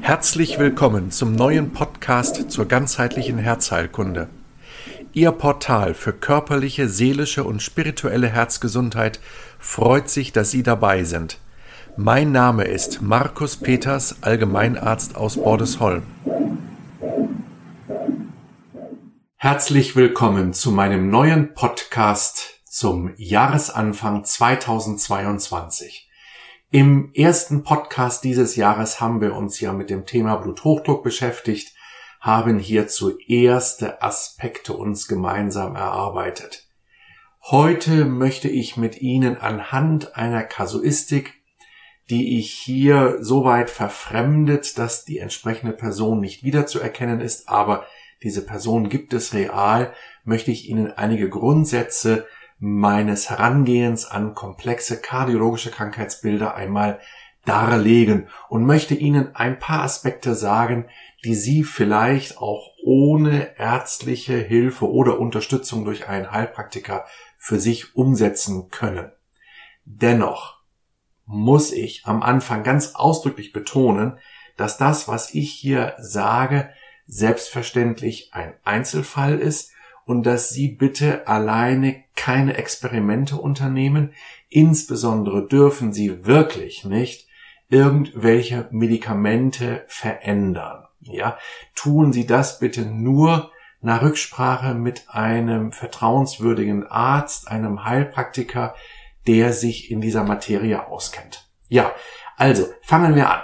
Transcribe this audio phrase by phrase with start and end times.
[0.00, 4.28] Herzlich willkommen zum neuen Podcast zur ganzheitlichen Herzheilkunde.
[5.12, 9.18] Ihr Portal für körperliche, seelische und spirituelle Herzgesundheit
[9.58, 11.38] freut sich, dass Sie dabei sind.
[11.96, 16.04] Mein Name ist Markus Peters, Allgemeinarzt aus Bordesholm.
[19.36, 26.09] Herzlich willkommen zu meinem neuen Podcast zum Jahresanfang 2022.
[26.72, 31.74] Im ersten Podcast dieses Jahres haben wir uns ja mit dem Thema Bluthochdruck beschäftigt,
[32.20, 36.68] haben hierzu erste Aspekte uns gemeinsam erarbeitet.
[37.42, 41.42] Heute möchte ich mit Ihnen anhand einer Kasuistik,
[42.08, 47.84] die ich hier soweit verfremdet, dass die entsprechende Person nicht wiederzuerkennen ist, aber
[48.22, 49.92] diese Person gibt es real,
[50.22, 52.28] möchte ich Ihnen einige Grundsätze
[52.60, 57.00] meines Herangehens an komplexe kardiologische Krankheitsbilder einmal
[57.46, 60.86] darlegen und möchte Ihnen ein paar Aspekte sagen,
[61.24, 67.06] die Sie vielleicht auch ohne ärztliche Hilfe oder Unterstützung durch einen Heilpraktiker
[67.38, 69.10] für sich umsetzen können.
[69.86, 70.60] Dennoch
[71.24, 74.18] muss ich am Anfang ganz ausdrücklich betonen,
[74.58, 76.68] dass das, was ich hier sage,
[77.06, 79.72] selbstverständlich ein Einzelfall ist
[80.10, 84.12] und dass Sie bitte alleine keine Experimente unternehmen.
[84.48, 87.28] Insbesondere dürfen Sie wirklich nicht
[87.68, 90.88] irgendwelche Medikamente verändern.
[91.02, 91.38] Ja,
[91.76, 93.52] tun Sie das bitte nur
[93.82, 98.74] nach Rücksprache mit einem vertrauenswürdigen Arzt, einem Heilpraktiker,
[99.28, 101.48] der sich in dieser Materie auskennt.
[101.68, 101.92] Ja,
[102.36, 103.42] also fangen wir an.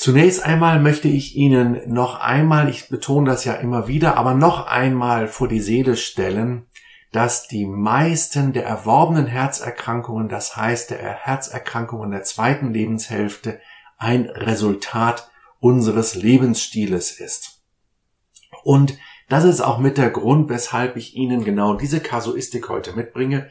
[0.00, 4.66] Zunächst einmal möchte ich Ihnen noch einmal, ich betone das ja immer wieder, aber noch
[4.66, 6.64] einmal vor die Seele stellen,
[7.12, 13.60] dass die meisten der erworbenen Herzerkrankungen, das heißt der Herzerkrankungen der zweiten Lebenshälfte,
[13.98, 17.60] ein Resultat unseres Lebensstiles ist.
[18.62, 18.96] Und
[19.28, 23.50] das ist auch mit der Grund, weshalb ich Ihnen genau diese Kasuistik heute mitbringe,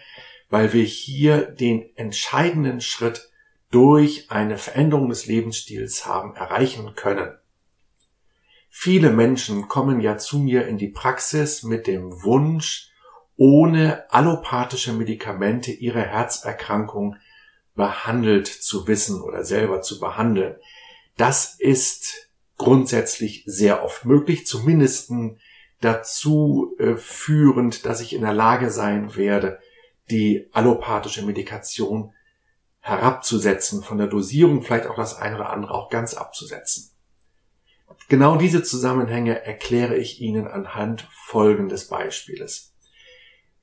[0.50, 3.29] weil wir hier den entscheidenden Schritt
[3.72, 7.38] durch eine Veränderung des Lebensstils haben erreichen können.
[8.70, 12.90] Viele Menschen kommen ja zu mir in die Praxis mit dem Wunsch,
[13.36, 17.16] ohne allopathische Medikamente ihre Herzerkrankung
[17.76, 20.56] behandelt zu wissen oder selber zu behandeln.
[21.18, 25.12] Das ist grundsätzlich sehr oft möglich, zumindest
[25.80, 29.60] dazu äh, führend, dass ich in der Lage sein werde,
[30.12, 32.14] die allopathische Medikation
[32.90, 36.92] herabzusetzen, von der Dosierung vielleicht auch das eine oder andere auch ganz abzusetzen.
[38.08, 42.74] Genau diese Zusammenhänge erkläre ich Ihnen anhand folgendes Beispieles.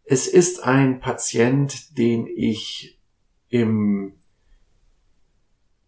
[0.04, 3.00] Es ist ein Patient, den ich
[3.48, 4.14] im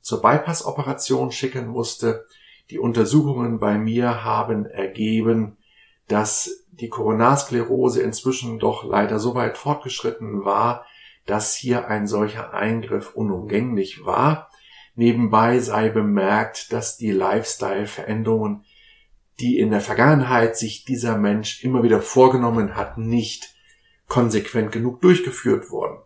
[0.00, 2.24] zur Bypass-Operation schicken musste.
[2.70, 5.58] Die Untersuchungen bei mir haben ergeben,
[6.06, 10.86] dass die Koronarsklerose inzwischen doch leider so weit fortgeschritten war,
[11.26, 14.50] dass hier ein solcher Eingriff unumgänglich war.
[14.94, 18.64] Nebenbei sei bemerkt, dass die Lifestyle-Veränderungen,
[19.40, 23.54] die in der Vergangenheit sich dieser Mensch immer wieder vorgenommen hat, nicht
[24.08, 25.98] konsequent genug durchgeführt wurden.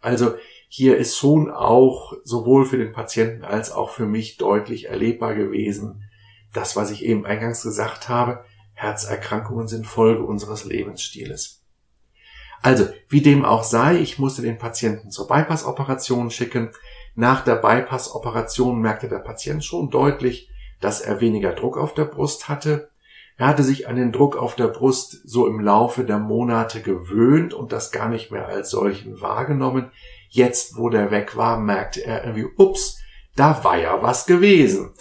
[0.00, 0.34] Also
[0.68, 6.04] hier ist schon auch sowohl für den Patienten als auch für mich deutlich erlebbar gewesen,
[6.52, 11.62] das, was ich eben eingangs gesagt habe, Herzerkrankungen sind Folge unseres Lebensstiles.
[12.62, 16.70] Also, wie dem auch sei, ich musste den Patienten zur Bypass-Operation schicken.
[17.14, 22.48] Nach der Bypass-Operation merkte der Patient schon deutlich, dass er weniger Druck auf der Brust
[22.48, 22.90] hatte.
[23.36, 27.52] Er hatte sich an den Druck auf der Brust so im Laufe der Monate gewöhnt
[27.52, 29.90] und das gar nicht mehr als solchen wahrgenommen.
[30.28, 32.98] Jetzt, wo der weg war, merkte er irgendwie, ups,
[33.36, 34.94] da war ja was gewesen.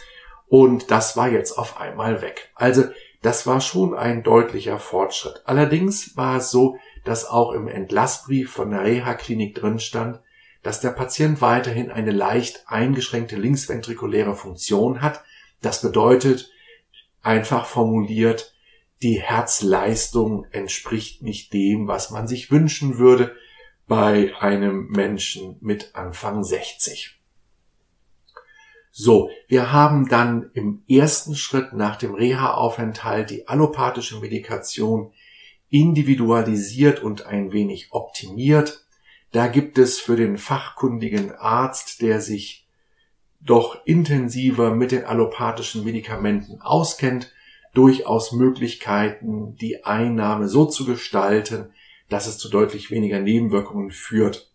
[0.47, 2.51] Und das war jetzt auf einmal weg.
[2.55, 2.83] Also
[3.23, 5.41] das war schon ein deutlicher Fortschritt.
[5.45, 10.19] Allerdings war es so, dass auch im Entlassbrief von der Reha-Klinik drin stand,
[10.61, 15.23] dass der Patient weiterhin eine leicht eingeschränkte linksventrikuläre Funktion hat.
[15.61, 16.51] Das bedeutet,
[17.21, 18.53] einfach formuliert,
[19.01, 23.35] die Herzleistung entspricht nicht dem, was man sich wünschen würde
[23.87, 27.19] bei einem Menschen mit Anfang 60.
[28.95, 35.11] So, wir haben dann im ersten Schritt nach dem Reha-Aufenthalt die allopathische Medikation
[35.71, 38.85] individualisiert und ein wenig optimiert.
[39.31, 42.67] Da gibt es für den fachkundigen Arzt, der sich
[43.41, 47.33] doch intensiver mit den allopathischen Medikamenten auskennt,
[47.73, 51.71] durchaus Möglichkeiten, die Einnahme so zu gestalten,
[52.09, 54.53] dass es zu deutlich weniger Nebenwirkungen führt.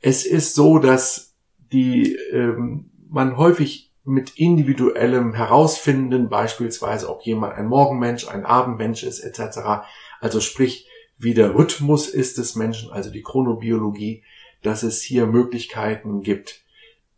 [0.00, 1.34] Es ist so, dass
[1.70, 9.20] die ähm, man häufig mit individuellem herausfinden, beispielsweise ob jemand ein Morgenmensch, ein Abendmensch ist
[9.20, 9.84] etc.
[10.20, 10.88] Also sprich,
[11.18, 14.24] wie der Rhythmus ist des Menschen, also die Chronobiologie,
[14.62, 16.62] dass es hier Möglichkeiten gibt,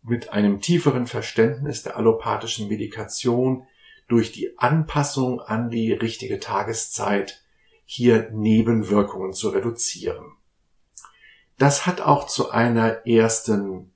[0.02, 3.66] mit einem tieferen Verständnis der allopathischen Medikation
[4.08, 7.42] durch die Anpassung an die richtige Tageszeit
[7.86, 10.32] hier Nebenwirkungen zu reduzieren.
[11.56, 13.93] Das hat auch zu einer ersten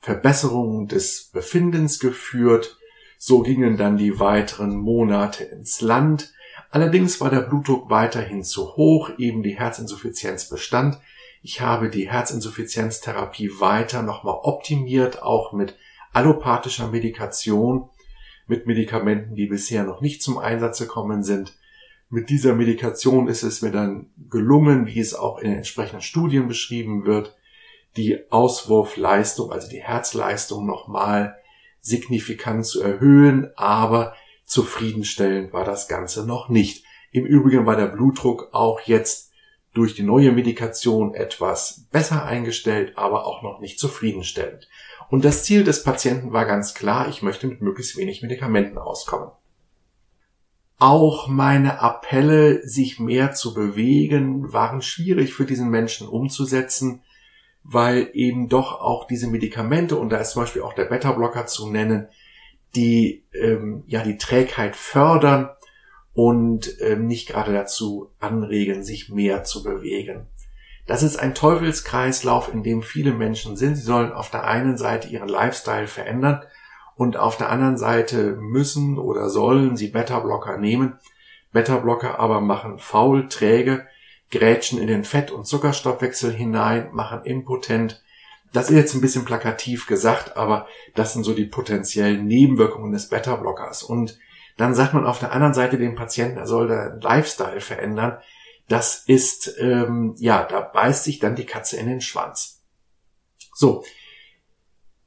[0.00, 2.78] Verbesserung des Befindens geführt.
[3.18, 6.32] So gingen dann die weiteren Monate ins Land.
[6.70, 10.98] Allerdings war der Blutdruck weiterhin zu hoch, eben die Herzinsuffizienz bestand.
[11.42, 15.76] Ich habe die Herzinsuffizienztherapie weiter nochmal optimiert, auch mit
[16.12, 17.88] allopathischer Medikation,
[18.46, 21.56] mit Medikamenten, die bisher noch nicht zum Einsatz gekommen sind.
[22.08, 26.48] Mit dieser Medikation ist es mir dann gelungen, wie es auch in den entsprechenden Studien
[26.48, 27.36] beschrieben wird,
[27.96, 31.36] die Auswurfleistung, also die Herzleistung nochmal
[31.80, 34.14] signifikant zu erhöhen, aber
[34.44, 36.84] zufriedenstellend war das Ganze noch nicht.
[37.12, 39.30] Im Übrigen war der Blutdruck auch jetzt
[39.72, 44.68] durch die neue Medikation etwas besser eingestellt, aber auch noch nicht zufriedenstellend.
[45.08, 49.30] Und das Ziel des Patienten war ganz klar, ich möchte mit möglichst wenig Medikamenten auskommen.
[50.78, 57.02] Auch meine Appelle, sich mehr zu bewegen, waren schwierig für diesen Menschen umzusetzen,
[57.62, 61.70] weil eben doch auch diese Medikamente, und da ist zum Beispiel auch der Beta-Blocker zu
[61.70, 62.08] nennen,
[62.74, 65.50] die ähm, ja die Trägheit fördern
[66.14, 70.26] und ähm, nicht gerade dazu anregen, sich mehr zu bewegen.
[70.86, 73.76] Das ist ein Teufelskreislauf, in dem viele Menschen sind.
[73.76, 76.42] Sie sollen auf der einen Seite ihren Lifestyle verändern
[76.96, 80.98] und auf der anderen Seite müssen oder sollen sie Beta-Blocker nehmen.
[81.52, 83.86] Beta-Blocker aber machen faul, träge,
[84.30, 88.02] grätschen in den Fett- und Zuckerstoffwechsel hinein, machen impotent.
[88.52, 93.08] Das ist jetzt ein bisschen plakativ gesagt, aber das sind so die potenziellen Nebenwirkungen des
[93.08, 93.82] Beta-Blockers.
[93.82, 94.18] Und
[94.56, 98.18] dann sagt man auf der anderen Seite dem Patienten, er soll den Lifestyle verändern.
[98.68, 102.62] Das ist, ähm, ja, da beißt sich dann die Katze in den Schwanz.
[103.54, 103.84] So.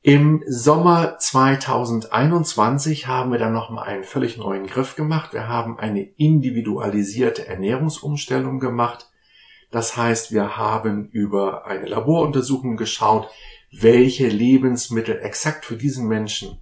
[0.01, 5.31] Im Sommer 2021 haben wir dann nochmal einen völlig neuen Griff gemacht.
[5.31, 9.09] Wir haben eine individualisierte Ernährungsumstellung gemacht.
[9.73, 13.27] Das heißt, wir haben über eine Laboruntersuchung geschaut,
[13.71, 16.59] welche Lebensmittel exakt für diesen Menschen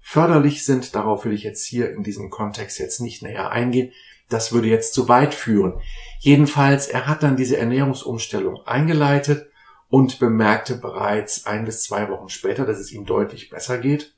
[0.00, 0.94] förderlich sind.
[0.94, 3.92] Darauf will ich jetzt hier in diesem Kontext jetzt nicht näher eingehen.
[4.30, 5.74] Das würde jetzt zu weit führen.
[6.20, 9.50] Jedenfalls, er hat dann diese Ernährungsumstellung eingeleitet
[9.90, 14.14] und bemerkte bereits ein bis zwei Wochen später, dass es ihm deutlich besser geht.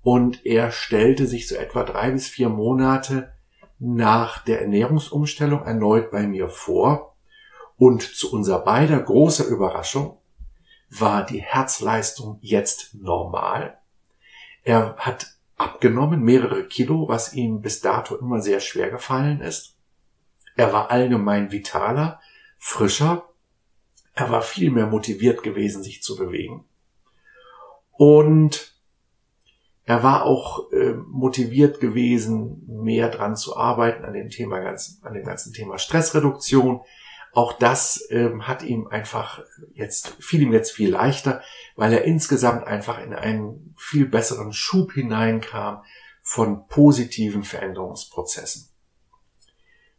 [0.00, 3.32] Und er stellte sich so etwa drei bis vier Monate
[3.80, 7.13] nach der Ernährungsumstellung erneut bei mir vor
[7.76, 10.18] und zu unserer beider großer Überraschung
[10.90, 13.78] war die Herzleistung jetzt normal.
[14.62, 19.76] Er hat abgenommen, mehrere Kilo, was ihm bis dato immer sehr schwer gefallen ist.
[20.56, 22.20] Er war allgemein vitaler,
[22.58, 23.28] frischer.
[24.14, 26.64] Er war viel mehr motiviert gewesen, sich zu bewegen.
[27.90, 28.74] Und
[29.84, 35.24] er war auch äh, motiviert gewesen, mehr dran zu arbeiten an dem Thema, an dem
[35.24, 36.80] ganzen Thema Stressreduktion
[37.34, 41.42] auch das ähm, hat ihm einfach jetzt, fiel ihm jetzt viel leichter,
[41.76, 45.82] weil er insgesamt einfach in einen viel besseren Schub hineinkam
[46.22, 48.68] von positiven Veränderungsprozessen.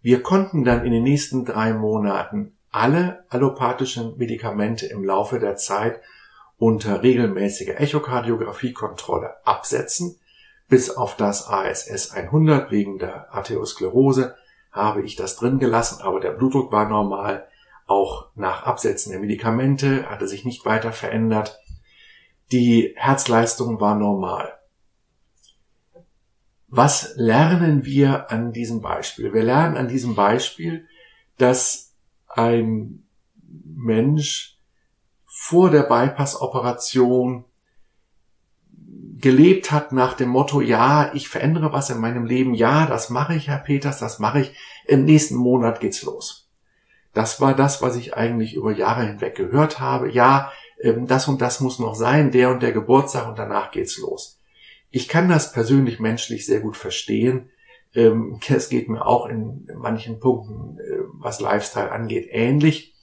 [0.01, 6.01] Wir konnten dann in den nächsten drei Monaten alle allopathischen Medikamente im Laufe der Zeit
[6.57, 10.19] unter regelmäßiger Echokardiographiekontrolle absetzen,
[10.67, 14.35] bis auf das ASS 100 wegen der Arteriosklerose
[14.75, 17.47] habe ich das drin gelassen, aber der Blutdruck war normal.
[17.87, 21.59] Auch nach Absetzen der Medikamente hatte sich nicht weiter verändert.
[22.51, 24.59] Die Herzleistung war normal.
[26.67, 29.33] Was lernen wir an diesem Beispiel?
[29.33, 30.87] Wir lernen an diesem Beispiel,
[31.37, 31.93] dass
[32.27, 33.07] ein
[33.63, 34.59] Mensch
[35.25, 37.45] vor der Bypass-Operation
[39.25, 43.33] gelebt hat nach dem Motto, ja, ich verändere was in meinem Leben, ja, das mache
[43.33, 44.55] ich, Herr Peters, das mache ich,
[44.85, 46.47] im nächsten Monat geht's los.
[47.11, 50.11] Das war das, was ich eigentlich über Jahre hinweg gehört habe.
[50.11, 53.97] Ja, ähm, das und das muss noch sein, der und der Geburtstag und danach geht's
[53.97, 54.39] los.
[54.91, 57.49] Ich kann das persönlich menschlich sehr gut verstehen.
[57.95, 62.93] Ähm, es geht mir auch in manchen Punkten, äh, was Lifestyle angeht, ähnlich,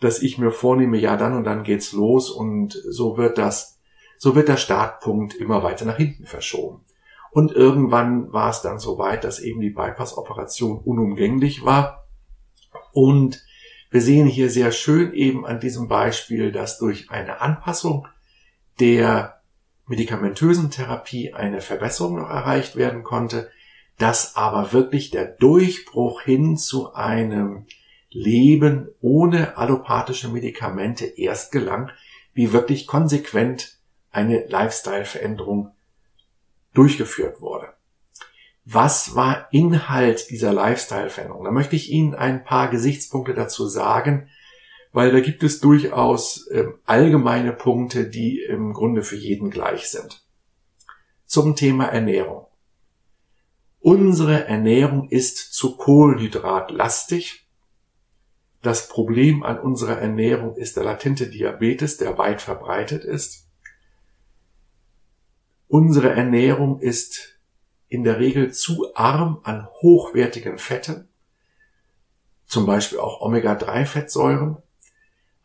[0.00, 3.78] dass ich mir vornehme, ja, dann und dann geht's los und so wird das
[4.22, 6.84] so wird der Startpunkt immer weiter nach hinten verschoben.
[7.30, 12.06] Und irgendwann war es dann so weit, dass eben die Bypass-Operation unumgänglich war
[12.92, 13.42] und
[13.92, 18.06] Wir sehen hier sehr schön eben an diesem Beispiel, dass durch eine Anpassung
[18.78, 19.40] der
[19.88, 23.50] medikamentösen Therapie eine Verbesserung noch erreicht werden konnte,
[23.98, 27.66] dass aber wirklich der Durchbruch hin zu einem
[28.10, 31.90] Leben ohne allopathische Medikamente erst gelang,
[32.32, 33.79] wie wirklich konsequent
[34.10, 35.72] eine Lifestyle-Veränderung
[36.74, 37.74] durchgeführt wurde.
[38.64, 41.44] Was war Inhalt dieser Lifestyle-Veränderung?
[41.44, 44.28] Da möchte ich Ihnen ein paar Gesichtspunkte dazu sagen,
[44.92, 50.24] weil da gibt es durchaus äh, allgemeine Punkte, die im Grunde für jeden gleich sind.
[51.26, 52.46] Zum Thema Ernährung.
[53.78, 57.46] Unsere Ernährung ist zu kohlenhydratlastig.
[58.62, 63.49] Das Problem an unserer Ernährung ist der latente Diabetes, der weit verbreitet ist.
[65.70, 67.38] Unsere Ernährung ist
[67.86, 71.08] in der Regel zu arm an hochwertigen Fetten,
[72.44, 74.56] zum Beispiel auch Omega-3-Fettsäuren,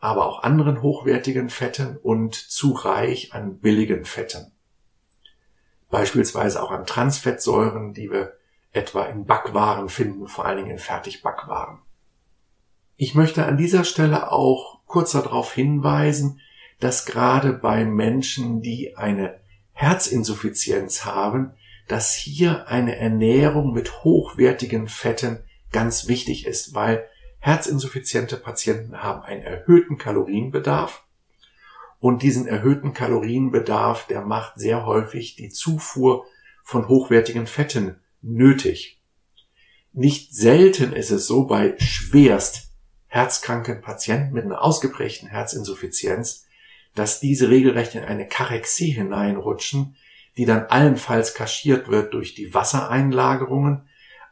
[0.00, 4.50] aber auch anderen hochwertigen Fetten und zu reich an billigen Fetten.
[5.90, 8.32] Beispielsweise auch an Transfettsäuren, die wir
[8.72, 11.78] etwa in Backwaren finden, vor allen Dingen in Fertigbackwaren.
[12.96, 16.40] Ich möchte an dieser Stelle auch kurz darauf hinweisen,
[16.80, 19.45] dass gerade bei Menschen, die eine
[19.76, 21.52] Herzinsuffizienz haben,
[21.86, 27.06] dass hier eine Ernährung mit hochwertigen Fetten ganz wichtig ist, weil
[27.40, 31.04] herzinsuffiziente Patienten haben einen erhöhten Kalorienbedarf
[32.00, 36.24] und diesen erhöhten Kalorienbedarf, der macht sehr häufig die Zufuhr
[36.64, 39.02] von hochwertigen Fetten nötig.
[39.92, 42.70] Nicht selten ist es so bei schwerst
[43.08, 46.45] herzkranken Patienten mit einer ausgeprägten Herzinsuffizienz,
[46.96, 49.96] dass diese regelrecht in eine Karexie hineinrutschen,
[50.36, 53.82] die dann allenfalls kaschiert wird durch die Wassereinlagerungen.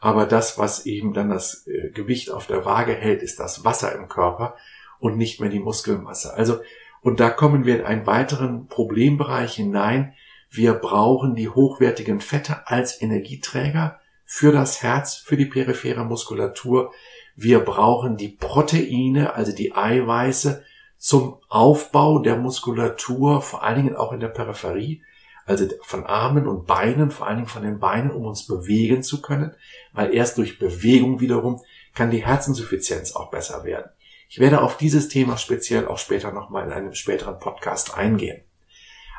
[0.01, 3.95] Aber das, was eben dann das äh, Gewicht auf der Waage hält, ist das Wasser
[3.95, 4.57] im Körper
[4.99, 6.35] und nicht mehr die Muskelmasse.
[6.35, 6.61] Also,
[7.01, 10.15] und da kommen wir in einen weiteren Problembereich hinein.
[10.51, 16.93] Wir brauchen die hochwertigen Fette als Energieträger für das Herz, für die periphere Muskulatur.
[17.37, 20.65] Wir brauchen die Proteine, also die Eiweiße,
[21.05, 25.03] zum Aufbau der Muskulatur, vor allen Dingen auch in der Peripherie,
[25.45, 29.21] also von Armen und Beinen, vor allen Dingen von den Beinen, um uns bewegen zu
[29.21, 29.55] können,
[29.93, 31.61] weil erst durch Bewegung wiederum
[31.95, 33.91] kann die Herzinsuffizienz auch besser werden.
[34.31, 38.43] Ich werde auf dieses Thema speziell auch später nochmal in einem späteren Podcast eingehen.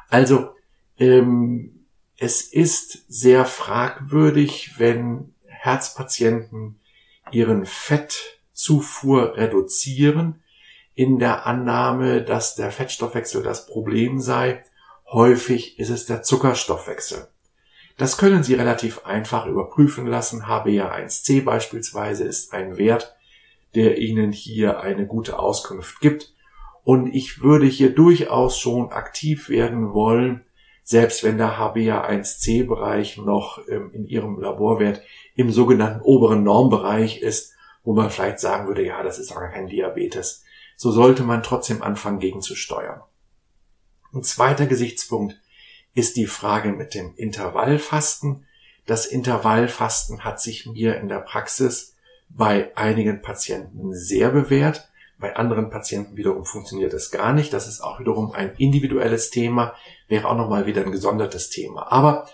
[0.09, 0.55] Also,
[0.97, 1.85] ähm,
[2.17, 6.79] es ist sehr fragwürdig, wenn Herzpatienten
[7.31, 10.41] ihren Fettzufuhr reduzieren,
[10.95, 14.63] in der Annahme, dass der Fettstoffwechsel das Problem sei.
[15.11, 17.27] Häufig ist es der Zuckerstoffwechsel.
[17.97, 20.43] Das können Sie relativ einfach überprüfen lassen.
[20.43, 23.15] HbA1c beispielsweise ist ein Wert,
[23.75, 26.33] der Ihnen hier eine gute Auskunft gibt.
[26.83, 30.41] Und ich würde hier durchaus schon aktiv werden wollen,
[30.83, 35.01] selbst wenn der HbA1c-Bereich noch ähm, in Ihrem Laborwert
[35.35, 39.51] im sogenannten oberen Normbereich ist, wo man vielleicht sagen würde, ja, das ist doch gar
[39.51, 40.44] kein Diabetes
[40.75, 43.01] so sollte man trotzdem anfangen gegenzusteuern.
[44.13, 45.39] Ein zweiter Gesichtspunkt
[45.93, 48.45] ist die Frage mit dem Intervallfasten.
[48.85, 51.95] Das Intervallfasten hat sich mir in der Praxis
[52.29, 54.89] bei einigen Patienten sehr bewährt.
[55.17, 57.53] Bei anderen Patienten wiederum funktioniert es gar nicht.
[57.53, 59.73] Das ist auch wiederum ein individuelles Thema,
[60.07, 61.91] wäre auch nochmal wieder ein gesondertes Thema.
[61.91, 62.27] Aber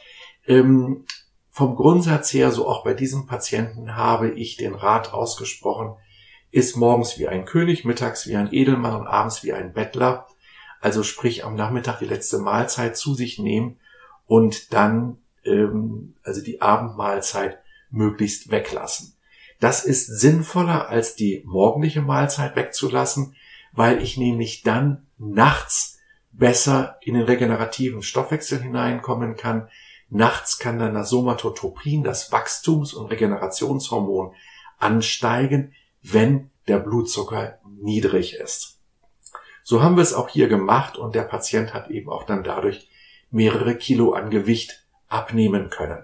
[0.47, 1.05] ähm,
[1.49, 5.95] vom Grundsatz her, so auch bei diesem Patienten, habe ich den Rat ausgesprochen,
[6.51, 10.27] ist morgens wie ein König, mittags wie ein Edelmann und abends wie ein Bettler.
[10.79, 13.79] Also sprich am Nachmittag die letzte Mahlzeit zu sich nehmen
[14.27, 19.13] und dann ähm, also die Abendmahlzeit möglichst weglassen.
[19.59, 23.35] Das ist sinnvoller als die morgendliche Mahlzeit wegzulassen,
[23.73, 25.99] weil ich nämlich dann nachts
[26.31, 29.69] besser in den regenerativen Stoffwechsel hineinkommen kann.
[30.09, 34.33] Nachts kann dann das Somatotropin, das Wachstums- und Regenerationshormon,
[34.77, 38.79] ansteigen, wenn der Blutzucker niedrig ist.
[39.63, 42.89] So haben wir es auch hier gemacht und der Patient hat eben auch dann dadurch
[43.29, 46.03] mehrere Kilo an Gewicht abnehmen können.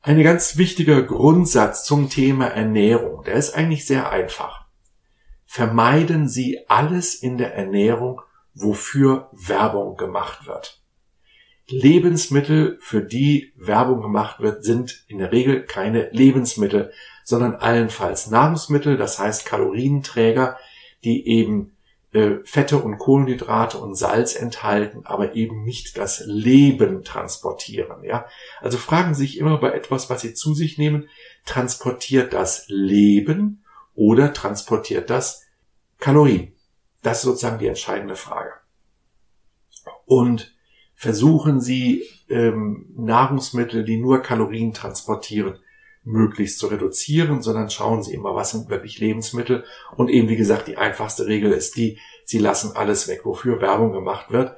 [0.00, 4.66] Ein ganz wichtiger Grundsatz zum Thema Ernährung, der ist eigentlich sehr einfach.
[5.46, 8.20] Vermeiden Sie alles in der Ernährung,
[8.54, 10.82] wofür Werbung gemacht wird.
[11.66, 16.92] Lebensmittel, für die Werbung gemacht wird, sind in der Regel keine Lebensmittel,
[17.24, 20.58] sondern allenfalls Nahrungsmittel, das heißt Kalorienträger,
[21.02, 21.72] die eben
[22.12, 28.04] äh, Fette und Kohlenhydrate und Salz enthalten, aber eben nicht das Leben transportieren.
[28.04, 28.26] Ja,
[28.60, 31.08] also fragen Sie sich immer bei etwas, was Sie zu sich nehmen,
[31.44, 33.64] transportiert das Leben
[33.94, 35.42] oder transportiert das
[35.98, 36.52] Kalorien?
[37.02, 38.52] Das ist sozusagen die entscheidende Frage.
[40.06, 40.54] Und
[40.94, 45.58] versuchen Sie ähm, Nahrungsmittel, die nur Kalorien transportieren,
[46.04, 49.64] möglichst zu reduzieren, sondern schauen Sie immer, was sind wirklich Lebensmittel.
[49.96, 53.92] Und eben, wie gesagt, die einfachste Regel ist die, Sie lassen alles weg, wofür Werbung
[53.92, 54.56] gemacht wird.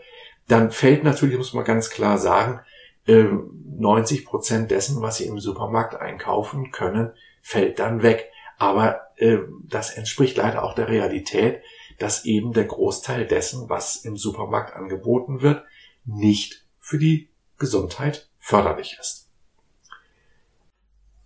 [0.49, 2.61] Dann fällt natürlich, muss man ganz klar sagen,
[3.07, 8.31] 90 ähm, Prozent dessen, was Sie im Supermarkt einkaufen können, fällt dann weg.
[8.59, 9.38] Aber äh,
[9.69, 11.62] das entspricht leider auch der Realität,
[11.99, 15.65] dass eben der Großteil dessen, was im Supermarkt angeboten wird,
[16.05, 19.25] nicht für die Gesundheit förderlich ist.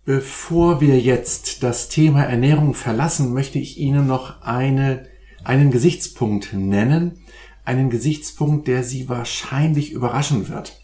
[0.03, 5.07] Bevor wir jetzt das Thema Ernährung verlassen, möchte ich Ihnen noch eine,
[5.43, 7.19] einen Gesichtspunkt nennen.
[7.65, 10.81] Einen Gesichtspunkt, der Sie wahrscheinlich überraschen wird.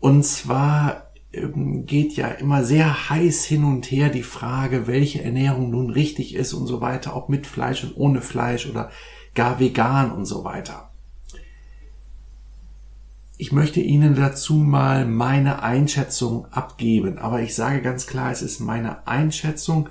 [0.00, 5.70] Und zwar ähm, geht ja immer sehr heiß hin und her die Frage, welche Ernährung
[5.70, 8.90] nun richtig ist und so weiter, ob mit Fleisch und ohne Fleisch oder
[9.34, 10.93] gar vegan und so weiter.
[13.44, 18.58] Ich möchte Ihnen dazu mal meine Einschätzung abgeben, aber ich sage ganz klar, es ist
[18.58, 19.90] meine Einschätzung.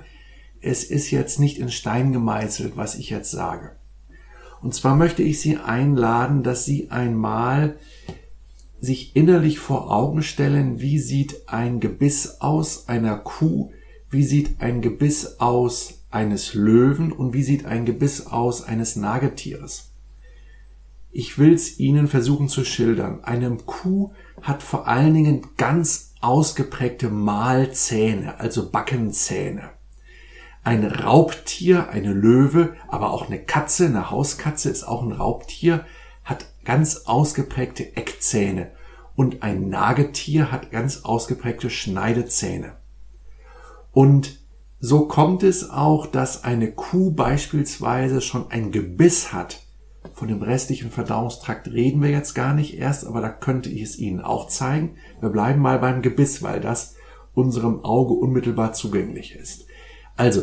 [0.60, 3.76] Es ist jetzt nicht in Stein gemeißelt, was ich jetzt sage.
[4.60, 7.76] Und zwar möchte ich Sie einladen, dass Sie einmal
[8.80, 13.70] sich innerlich vor Augen stellen, wie sieht ein Gebiss aus einer Kuh,
[14.10, 19.93] wie sieht ein Gebiss aus eines Löwen und wie sieht ein Gebiss aus eines Nagetieres.
[21.16, 23.22] Ich will's Ihnen versuchen zu schildern.
[23.22, 24.10] Eine Kuh
[24.42, 29.70] hat vor allen Dingen ganz ausgeprägte Mahlzähne, also Backenzähne.
[30.64, 35.84] Ein Raubtier, eine Löwe, aber auch eine Katze, eine Hauskatze ist auch ein Raubtier,
[36.24, 38.72] hat ganz ausgeprägte Eckzähne
[39.14, 42.72] und ein Nagetier hat ganz ausgeprägte Schneidezähne.
[43.92, 44.40] Und
[44.80, 49.63] so kommt es auch, dass eine Kuh beispielsweise schon ein Gebiss hat,
[50.14, 53.98] von dem restlichen Verdauungstrakt reden wir jetzt gar nicht erst, aber da könnte ich es
[53.98, 54.96] Ihnen auch zeigen.
[55.20, 56.94] Wir bleiben mal beim Gebiss, weil das
[57.34, 59.66] unserem Auge unmittelbar zugänglich ist.
[60.16, 60.42] Also,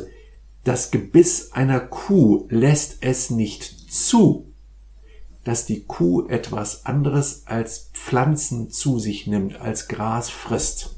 [0.66, 4.52] das Gebiss einer Kuh lässt es nicht zu,
[5.44, 10.98] dass die Kuh etwas anderes als Pflanzen zu sich nimmt, als Gras frisst.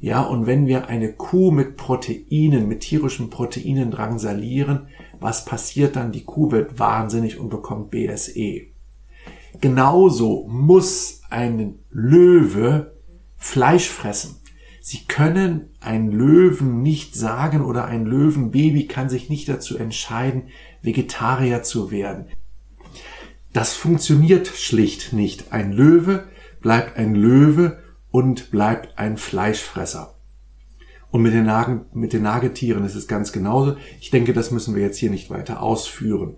[0.00, 4.88] Ja, und wenn wir eine Kuh mit Proteinen, mit tierischen Proteinen drangsalieren,
[5.20, 6.12] was passiert dann?
[6.12, 8.62] Die Kuh wird wahnsinnig und bekommt BSE.
[9.60, 12.92] Genauso muss ein Löwe
[13.36, 14.36] Fleisch fressen.
[14.80, 20.48] Sie können ein Löwen nicht sagen oder ein Löwenbaby kann sich nicht dazu entscheiden,
[20.82, 22.26] Vegetarier zu werden.
[23.52, 25.52] Das funktioniert schlicht nicht.
[25.52, 26.28] Ein Löwe
[26.60, 30.17] bleibt ein Löwe und bleibt ein Fleischfresser.
[31.10, 33.76] Und mit den, Nagen, mit den Nagetieren ist es ganz genauso.
[34.00, 36.36] Ich denke, das müssen wir jetzt hier nicht weiter ausführen.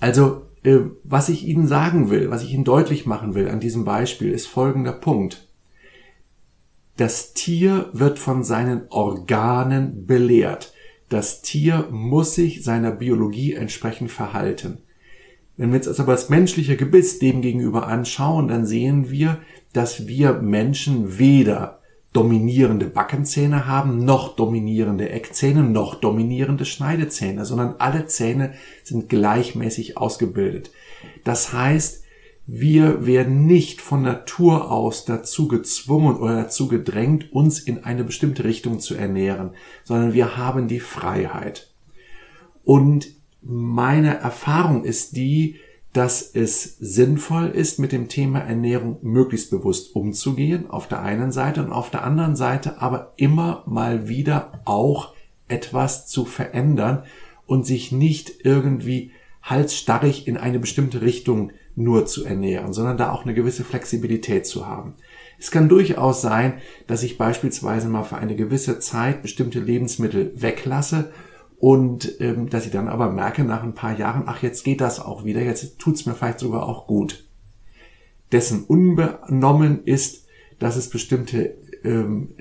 [0.00, 3.84] Also, äh, was ich Ihnen sagen will, was ich Ihnen deutlich machen will an diesem
[3.84, 5.48] Beispiel, ist folgender Punkt.
[6.96, 10.72] Das Tier wird von seinen Organen belehrt.
[11.08, 14.78] Das Tier muss sich seiner Biologie entsprechend verhalten.
[15.56, 19.38] Wenn wir jetzt also das menschliche Gebiss dem gegenüber anschauen, dann sehen wir,
[19.72, 21.80] dass wir Menschen weder
[22.14, 30.70] dominierende Backenzähne haben, noch dominierende Eckzähne, noch dominierende Schneidezähne, sondern alle Zähne sind gleichmäßig ausgebildet.
[31.24, 32.04] Das heißt,
[32.46, 38.44] wir werden nicht von Natur aus dazu gezwungen oder dazu gedrängt, uns in eine bestimmte
[38.44, 39.50] Richtung zu ernähren,
[39.82, 41.72] sondern wir haben die Freiheit.
[42.62, 43.08] Und
[43.42, 45.56] meine Erfahrung ist die,
[45.94, 51.62] dass es sinnvoll ist, mit dem Thema Ernährung möglichst bewusst umzugehen, auf der einen Seite
[51.62, 55.14] und auf der anderen Seite aber immer mal wieder auch
[55.46, 57.04] etwas zu verändern
[57.46, 59.12] und sich nicht irgendwie
[59.44, 64.66] halsstarrig in eine bestimmte Richtung nur zu ernähren, sondern da auch eine gewisse Flexibilität zu
[64.66, 64.94] haben.
[65.38, 66.54] Es kann durchaus sein,
[66.88, 71.12] dass ich beispielsweise mal für eine gewisse Zeit bestimmte Lebensmittel weglasse
[71.64, 75.00] und ähm, dass ich dann aber merke nach ein paar Jahren, ach jetzt geht das
[75.00, 77.24] auch wieder, jetzt tut's mir vielleicht sogar auch gut.
[78.32, 80.26] Dessen unbenommen ist,
[80.58, 82.34] dass es bestimmte ähm,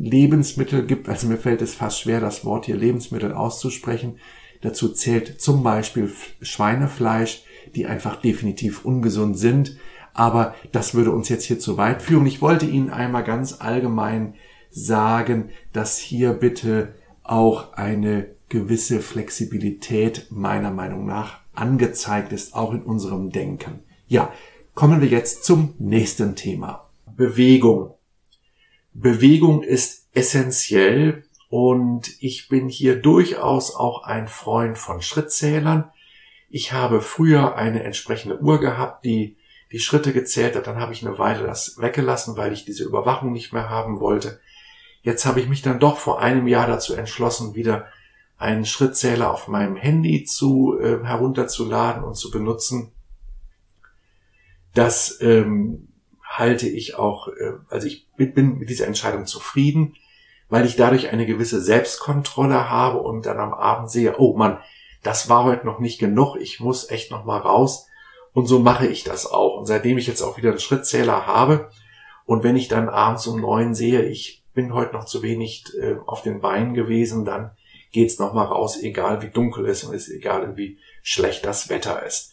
[0.00, 4.18] Lebensmittel gibt, also mir fällt es fast schwer, das Wort hier Lebensmittel auszusprechen.
[4.60, 6.12] Dazu zählt zum Beispiel
[6.42, 7.44] Schweinefleisch,
[7.76, 9.76] die einfach definitiv ungesund sind.
[10.14, 12.26] Aber das würde uns jetzt hier zu weit führen.
[12.26, 14.34] Ich wollte Ihnen einmal ganz allgemein
[14.68, 16.92] sagen, dass hier bitte
[17.30, 23.80] auch eine gewisse Flexibilität meiner Meinung nach angezeigt ist, auch in unserem Denken.
[24.06, 24.32] Ja,
[24.74, 26.90] kommen wir jetzt zum nächsten Thema.
[27.16, 27.94] Bewegung.
[28.92, 35.90] Bewegung ist essentiell, Und ich bin hier durchaus auch ein Freund von Schrittzählern.
[36.48, 39.36] Ich habe früher eine entsprechende Uhr gehabt, die
[39.72, 40.66] die Schritte gezählt hat.
[40.66, 44.40] Dann habe ich eine Weile das weggelassen, weil ich diese Überwachung nicht mehr haben wollte.
[45.06, 47.86] Jetzt habe ich mich dann doch vor einem Jahr dazu entschlossen, wieder
[48.38, 52.90] einen Schrittzähler auf meinem Handy zu äh, herunterzuladen und zu benutzen.
[54.74, 55.86] Das ähm,
[56.24, 59.94] halte ich auch, äh, also ich bin, mit dieser Entscheidung zufrieden,
[60.48, 64.58] weil ich dadurch eine gewisse Selbstkontrolle habe und dann am Abend sehe, oh Mann,
[65.04, 67.86] das war heute noch nicht genug, ich muss echt noch mal raus.
[68.32, 69.56] Und so mache ich das auch.
[69.56, 71.70] Und seitdem ich jetzt auch wieder einen Schrittzähler habe
[72.24, 75.96] und wenn ich dann abends um neun sehe, ich bin heute noch zu wenig äh,
[76.06, 77.52] auf den Beinen gewesen, dann
[77.92, 81.68] geht's noch mal raus, egal wie dunkel es ist und ist egal wie schlecht das
[81.68, 82.32] Wetter ist.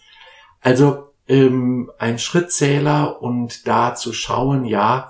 [0.62, 5.10] Also ähm, ein Schrittzähler und da zu schauen, ja,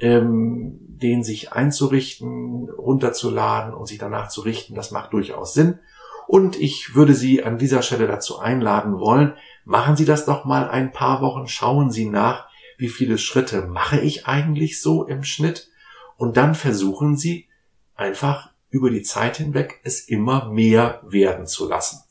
[0.00, 5.80] ähm, den sich einzurichten, runterzuladen und sich danach zu richten, das macht durchaus Sinn.
[6.28, 10.70] Und ich würde Sie an dieser Stelle dazu einladen wollen, machen Sie das doch mal
[10.70, 12.46] ein paar Wochen, schauen Sie nach,
[12.78, 15.71] wie viele Schritte mache ich eigentlich so im Schnitt
[16.16, 17.48] und dann versuchen Sie
[17.94, 22.02] einfach über die Zeit hinweg es immer mehr werden zu lassen.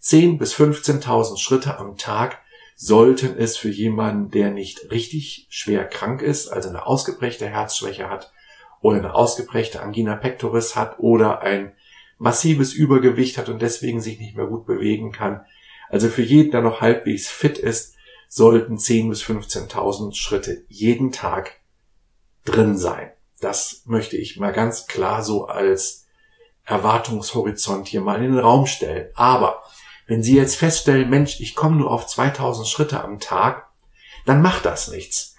[0.00, 2.40] 10 bis 15.000 Schritte am Tag
[2.74, 8.32] sollten es für jemanden, der nicht richtig schwer krank ist, also eine ausgeprägte Herzschwäche hat
[8.80, 11.72] oder eine ausgeprägte Angina pectoris hat oder ein
[12.18, 15.44] massives Übergewicht hat und deswegen sich nicht mehr gut bewegen kann,
[15.88, 17.94] also für jeden, der noch halbwegs fit ist,
[18.28, 21.60] sollten 10.000 bis 15.000 Schritte jeden Tag
[22.44, 23.10] drin sein.
[23.42, 26.06] Das möchte ich mal ganz klar so als
[26.64, 29.08] Erwartungshorizont hier mal in den Raum stellen.
[29.14, 29.62] Aber
[30.06, 33.68] wenn Sie jetzt feststellen, Mensch, ich komme nur auf 2000 Schritte am Tag,
[34.26, 35.36] dann macht das nichts.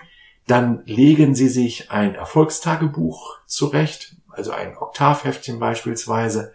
[0.48, 6.54] Dann legen Sie sich ein Erfolgstagebuch zurecht, also ein Oktavheftchen beispielsweise,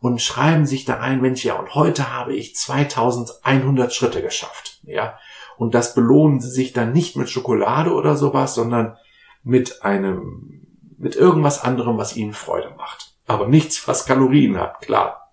[0.00, 5.18] und schreiben sich da ein, Mensch, ja, und heute habe ich 2100 Schritte geschafft, ja.
[5.56, 8.96] Und das belohnen sie sich dann nicht mit Schokolade oder sowas, sondern
[9.44, 10.61] mit einem,
[11.02, 13.16] mit irgendwas anderem, was ihnen Freude macht.
[13.26, 15.32] Aber nichts, was Kalorien hat, klar.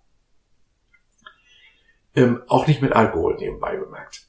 [2.15, 4.27] Ähm, auch nicht mit Alkohol nebenbei bemerkt.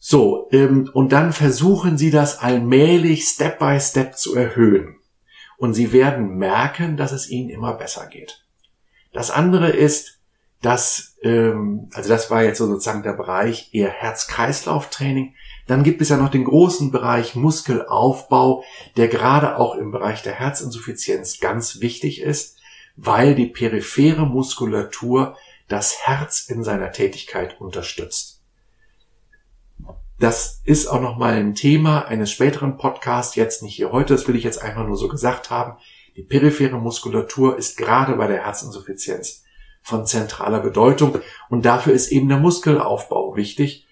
[0.00, 4.96] So, ähm, und dann versuchen sie das allmählich Step by Step zu erhöhen.
[5.56, 8.44] Und sie werden merken, dass es ihnen immer besser geht.
[9.12, 10.20] Das andere ist,
[10.62, 15.36] dass, ähm, also das war jetzt sozusagen der Bereich eher Herz-Kreislauf-Training.
[15.66, 18.64] Dann gibt es ja noch den großen Bereich Muskelaufbau,
[18.96, 22.58] der gerade auch im Bereich der Herzinsuffizienz ganz wichtig ist,
[22.96, 25.36] weil die periphere Muskulatur
[25.68, 28.42] das Herz in seiner Tätigkeit unterstützt.
[30.20, 34.36] Das ist auch nochmal ein Thema eines späteren Podcasts, jetzt nicht hier heute, das will
[34.36, 35.76] ich jetzt einfach nur so gesagt haben.
[36.16, 39.42] Die periphere Muskulatur ist gerade bei der Herzinsuffizienz
[39.82, 41.18] von zentraler Bedeutung
[41.50, 43.83] und dafür ist eben der Muskelaufbau wichtig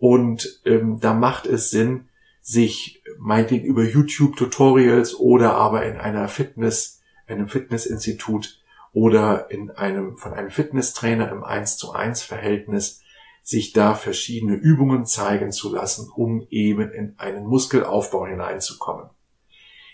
[0.00, 2.08] und ähm, da macht es Sinn,
[2.40, 8.60] sich meinetwegen über YouTube-Tutorials oder aber in einer Fitness, einem Fitnessinstitut
[8.92, 13.02] oder in einem, von einem Fitnesstrainer im 1 zu 1 Verhältnis
[13.42, 19.10] sich da verschiedene Übungen zeigen zu lassen, um eben in einen Muskelaufbau hineinzukommen.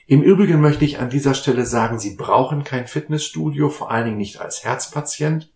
[0.06, 4.18] Im Übrigen möchte ich an dieser Stelle sagen, Sie brauchen kein Fitnessstudio, vor allen Dingen
[4.18, 5.52] nicht als Herzpatient.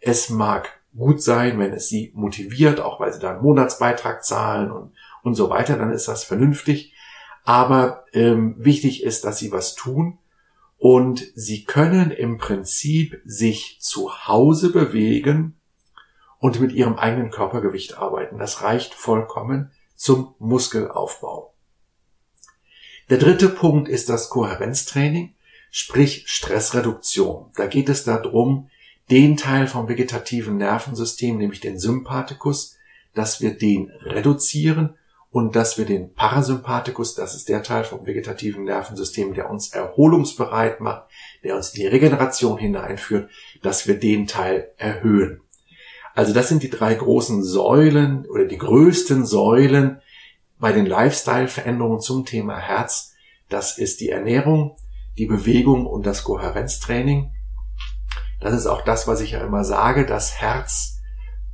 [0.00, 4.70] Es mag gut sein, wenn es Sie motiviert, auch weil Sie da einen Monatsbeitrag zahlen
[4.70, 6.94] und, und so weiter, dann ist das vernünftig.
[7.44, 10.18] Aber ähm, wichtig ist, dass Sie was tun
[10.78, 15.56] und Sie können im Prinzip sich zu Hause bewegen
[16.38, 18.38] und mit Ihrem eigenen Körpergewicht arbeiten.
[18.38, 21.54] Das reicht vollkommen zum Muskelaufbau.
[23.10, 25.34] Der dritte Punkt ist das Kohärenztraining,
[25.70, 27.50] sprich Stressreduktion.
[27.56, 28.70] Da geht es darum,
[29.10, 32.76] den Teil vom vegetativen Nervensystem, nämlich den Sympathikus,
[33.14, 34.94] dass wir den reduzieren
[35.30, 40.80] und dass wir den Parasympathikus, das ist der Teil vom vegetativen Nervensystem, der uns erholungsbereit
[40.80, 41.04] macht,
[41.44, 43.30] der uns in die Regeneration hineinführt,
[43.62, 45.40] dass wir den Teil erhöhen.
[46.14, 50.00] Also das sind die drei großen Säulen oder die größten Säulen,
[50.58, 53.14] bei den Lifestyle-Veränderungen zum Thema Herz,
[53.48, 54.76] das ist die Ernährung,
[55.16, 57.32] die Bewegung und das Kohärenztraining.
[58.40, 60.06] Das ist auch das, was ich ja immer sage.
[60.06, 61.00] Das Herz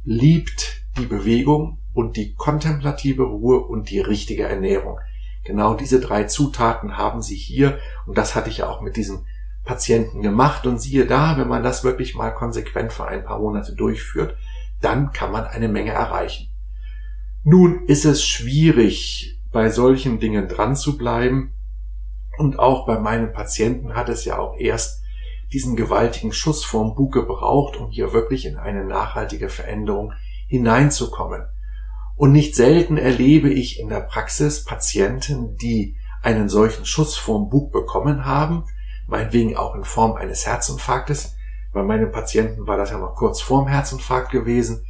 [0.04, 4.98] liebt die Bewegung und die kontemplative Ruhe und die richtige Ernährung.
[5.44, 9.24] Genau diese drei Zutaten haben sie hier und das hatte ich ja auch mit diesem
[9.64, 13.74] Patienten gemacht und siehe da, wenn man das wirklich mal konsequent für ein paar Monate
[13.74, 14.36] durchführt,
[14.80, 16.48] dann kann man eine Menge erreichen.
[17.42, 21.52] Nun ist es schwierig, bei solchen Dingen dran zu bleiben.
[22.36, 25.02] Und auch bei meinen Patienten hat es ja auch erst
[25.52, 30.12] diesen gewaltigen Schuss vorm Bug gebraucht, um hier wirklich in eine nachhaltige Veränderung
[30.48, 31.46] hineinzukommen.
[32.16, 37.72] Und nicht selten erlebe ich in der Praxis Patienten, die einen solchen Schuss vorm Bug
[37.72, 38.64] bekommen haben,
[39.06, 41.36] meinetwegen auch in Form eines Herzinfarktes.
[41.72, 44.84] Bei meinen Patienten war das ja noch kurz vorm Herzinfarkt gewesen.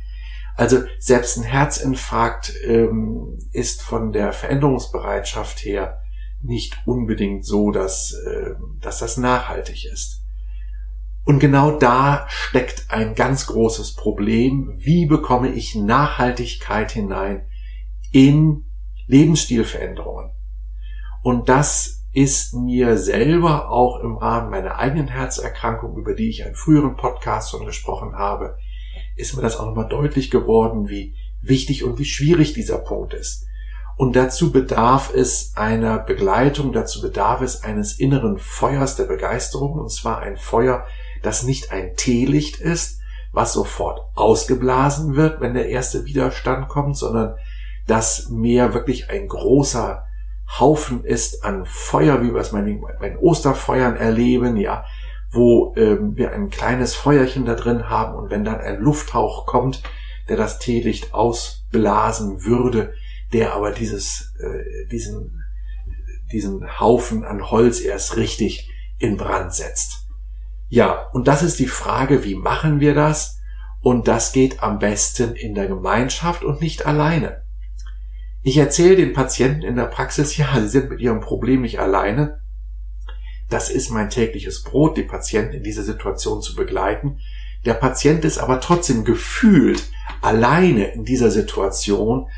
[0.57, 6.01] Also selbst ein Herzinfarkt ähm, ist von der Veränderungsbereitschaft her
[6.43, 10.23] nicht unbedingt so, dass, äh, dass das nachhaltig ist.
[11.27, 14.73] Und genau da steckt ein ganz großes Problem.
[14.77, 17.49] Wie bekomme ich Nachhaltigkeit hinein
[18.13, 18.65] in
[19.09, 20.31] Lebensstilveränderungen?
[21.25, 26.55] Und das ist mir selber auch im Rahmen meiner eigenen Herzerkrankung, über die ich in
[26.55, 28.57] früheren Podcast schon gesprochen habe,
[29.17, 33.49] ist mir das auch nochmal deutlich geworden, wie wichtig und wie schwierig dieser Punkt ist.
[33.97, 39.91] Und dazu bedarf es einer Begleitung, dazu bedarf es eines inneren Feuers der Begeisterung, und
[39.91, 40.87] zwar ein Feuer,
[41.23, 43.01] das nicht ein Teelicht ist,
[43.33, 47.37] was sofort ausgeblasen wird, wenn der erste Widerstand kommt, sondern
[47.87, 50.05] das mehr wirklich ein großer
[50.59, 54.85] Haufen ist an Feuer, wie wir es bei Osterfeuern erleben, ja,
[55.31, 59.83] wo ähm, wir ein kleines Feuerchen da drin haben und wenn dann ein Lufthauch kommt,
[60.29, 62.95] der das Teelicht ausblasen würde,
[63.33, 65.43] der aber dieses, äh, diesen,
[66.33, 70.06] diesen Haufen an Holz erst richtig in Brand setzt.
[70.69, 73.39] Ja, und das ist die Frage, wie machen wir das?
[73.81, 77.43] Und das geht am besten in der Gemeinschaft und nicht alleine.
[78.43, 82.41] Ich erzähle den Patienten in der Praxis, ja, sie sind mit ihrem Problem nicht alleine.
[83.49, 87.21] Das ist mein tägliches Brot, die Patienten in dieser Situation zu begleiten.
[87.65, 89.85] Der Patient ist aber trotzdem gefühlt
[90.21, 92.29] alleine in dieser Situation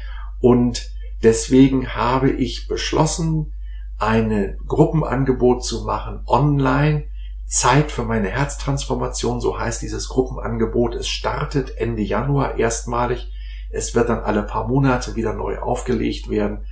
[0.41, 0.91] und
[1.23, 3.55] deswegen habe ich beschlossen,
[3.99, 7.08] ein Gruppenangebot zu machen online,
[7.49, 10.95] Zeit für meine Herztransformation, so heißt dieses Gruppenangebot.
[10.95, 13.33] Es startet Ende Januar erstmalig.
[13.71, 16.67] Es wird dann alle paar Monate wieder neu aufgelegt werden,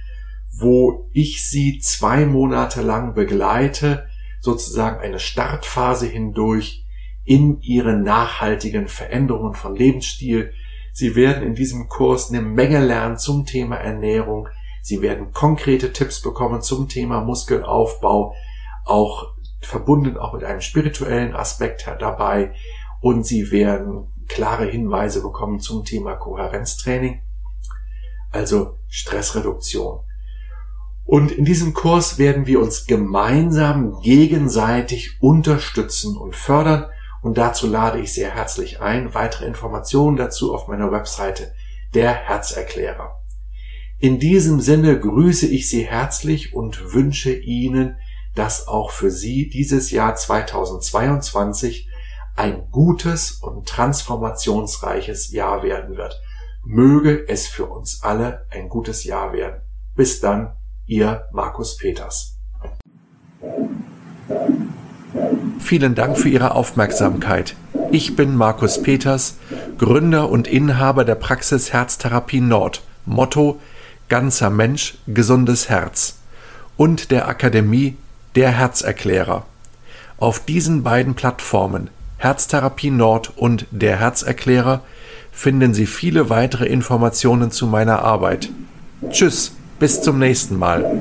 [0.59, 4.07] wo ich sie zwei Monate lang begleite,
[4.41, 6.85] sozusagen eine Startphase hindurch
[7.25, 10.53] in ihre nachhaltigen Veränderungen von Lebensstil.
[10.93, 14.49] Sie werden in diesem Kurs eine Menge lernen zum Thema Ernährung.
[14.83, 18.35] Sie werden konkrete Tipps bekommen zum Thema Muskelaufbau,
[18.85, 19.36] auch
[19.67, 22.55] verbunden auch mit einem spirituellen Aspekt dabei
[23.01, 27.23] und sie werden klare Hinweise bekommen zum Thema Kohärenztraining,
[28.31, 30.01] also Stressreduktion.
[31.05, 36.87] Und in diesem Kurs werden wir uns gemeinsam gegenseitig unterstützen und fördern.
[37.23, 39.15] Und dazu lade ich sehr herzlich ein.
[39.15, 41.53] Weitere Informationen dazu auf meiner Webseite
[41.95, 43.23] der Herzerklärer.
[43.99, 47.97] In diesem Sinne grüße ich Sie herzlich und wünsche Ihnen
[48.37, 51.88] dass auch für Sie dieses Jahr 2022
[52.37, 56.20] ein gutes und transformationsreiches Jahr werden wird.
[56.64, 59.62] Möge es für uns alle ein gutes Jahr werden.
[59.94, 60.53] Bis dann,
[60.85, 62.38] Ihr Markus Peters.
[65.59, 67.57] Vielen Dank für Ihre Aufmerksamkeit.
[67.90, 69.37] Ich bin Markus Peters,
[69.79, 72.83] Gründer und Inhaber der Praxis Herztherapie Nord.
[73.07, 73.59] Motto
[74.09, 76.18] Ganzer Mensch, gesundes Herz
[76.77, 77.96] und der Akademie
[78.37, 79.44] der Herzerklärer.
[80.18, 84.83] Auf diesen beiden Plattformen Herztherapie Nord und der Herzerklärer
[85.33, 88.51] finden Sie viele weitere Informationen zu meiner Arbeit.
[89.11, 91.01] Tschüss, bis zum nächsten Mal.